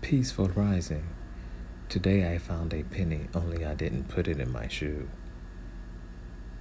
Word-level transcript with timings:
Peaceful 0.00 0.48
rising. 0.48 1.06
Today 1.90 2.32
I 2.32 2.38
found 2.38 2.72
a 2.72 2.82
penny, 2.82 3.28
only 3.34 3.66
I 3.66 3.74
didn't 3.74 4.08
put 4.08 4.28
it 4.28 4.40
in 4.40 4.50
my 4.50 4.66
shoe. 4.66 5.08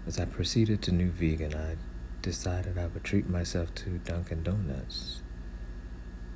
As 0.05 0.19
I 0.19 0.25
proceeded 0.25 0.81
to 0.83 0.91
New 0.91 1.09
Vegan, 1.09 1.55
I 1.55 1.77
decided 2.21 2.77
I 2.77 2.87
would 2.87 3.03
treat 3.03 3.29
myself 3.29 3.73
to 3.75 3.97
Dunkin' 3.99 4.43
Donuts. 4.43 5.21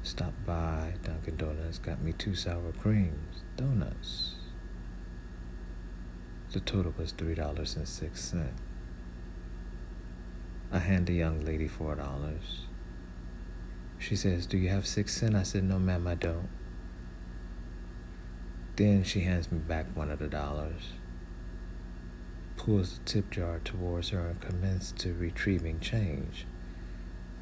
Stopped 0.02 0.46
by 0.46 0.94
Dunkin' 1.04 1.36
Donuts, 1.36 1.78
got 1.78 2.02
me 2.02 2.14
two 2.14 2.36
sour 2.36 2.72
creams, 2.72 3.44
donuts. 3.58 4.36
The 6.52 6.62
total 6.62 6.94
was 6.98 7.12
$3.06. 7.14 8.48
I 10.72 10.80
hand 10.80 11.08
the 11.08 11.14
young 11.14 11.42
lady 11.42 11.68
$4. 11.68 12.32
She 14.00 14.16
says, 14.16 14.46
Do 14.46 14.58
you 14.58 14.70
have 14.70 14.88
six 14.88 15.16
cents? 15.18 15.36
I 15.36 15.44
said, 15.44 15.66
No, 15.66 15.78
ma'am, 15.78 16.08
I 16.08 16.16
don't. 16.16 16.48
Then 18.76 19.04
she 19.04 19.22
hands 19.22 19.52
me 19.52 19.60
back 19.60 19.86
one 19.96 20.10
of 20.10 20.20
the 20.20 20.28
dollars, 20.28 20.94
pulls 22.58 22.98
the 22.98 23.06
tip 23.06 23.30
jar 23.30 23.60
towards 23.64 24.10
her, 24.10 24.28
and 24.28 24.42
commences 24.42 24.94
to 24.94 25.14
retrieving 25.14 25.80
change. 25.80 26.46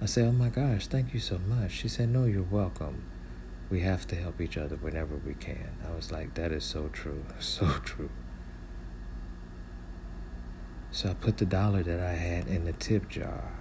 I 0.02 0.08
say, 0.08 0.23
Oh 0.23 0.31
my 0.31 0.49
gosh, 0.49 0.88
thank 0.88 1.13
you 1.13 1.20
so 1.20 1.38
much. 1.38 1.72
She 1.72 1.88
said, 1.88 2.09
No, 2.09 2.25
you're 2.25 2.44
welcome. 2.44 3.03
We 3.70 3.81
have 3.81 4.05
to 4.08 4.16
help 4.16 4.41
each 4.41 4.58
other 4.58 4.75
whenever 4.75 5.16
we 5.16 5.36
can. 5.36 5.70
I 5.88 5.95
was 5.95 6.12
like, 6.12 6.34
That 6.34 6.52
is 6.52 6.66
so 6.66 6.89
true, 6.89 7.23
so 7.39 7.67
true. 7.86 8.09
So 10.91 11.11
I 11.11 11.13
put 11.13 11.38
the 11.38 11.45
dollar 11.45 11.84
that 11.84 12.02
I 12.02 12.13
had 12.13 12.48
in 12.48 12.66
the 12.66 12.73
tip 12.73 13.08
jar. 13.08 13.53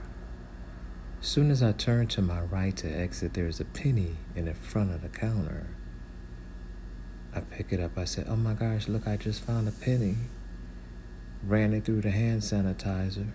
Soon 1.21 1.51
as 1.51 1.63
I 1.63 1.71
turn 1.71 2.09
to 2.09 2.23
my 2.23 2.41
right 2.41 2.77
to 2.79 2.89
exit, 2.89 3.35
there's 3.35 3.61
a 3.61 3.65
penny 3.65 4.17
in 4.35 4.47
the 4.47 4.55
front 4.55 4.93
of 4.93 5.03
the 5.03 5.09
counter. 5.09 5.69
I 7.35 7.41
pick 7.41 7.73
it 7.73 7.81
up. 7.81 7.97
I 7.97 8.05
said, 8.05 8.27
Oh 8.29 8.37
my 8.37 8.55
gosh, 8.55 8.89
look, 8.89 9.07
I 9.07 9.17
just 9.17 9.43
found 9.43 9.69
a 9.69 9.73
penny. 9.73 10.17
Ran 11.47 11.73
it 11.73 11.85
through 11.85 12.03
the 12.03 12.11
hand 12.11 12.43
sanitizer. 12.43 13.29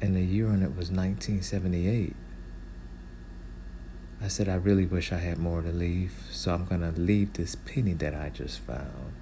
And 0.00 0.16
the 0.16 0.22
year 0.22 0.48
on 0.48 0.62
it 0.62 0.76
was 0.76 0.90
1978. 0.90 2.14
I 4.20 4.28
said, 4.28 4.48
I 4.48 4.56
really 4.56 4.86
wish 4.86 5.12
I 5.12 5.18
had 5.18 5.38
more 5.38 5.62
to 5.62 5.70
leave, 5.70 6.12
so 6.30 6.52
I'm 6.52 6.64
going 6.64 6.80
to 6.80 7.00
leave 7.00 7.34
this 7.34 7.54
penny 7.54 7.94
that 7.94 8.14
I 8.14 8.30
just 8.30 8.58
found 8.58 9.12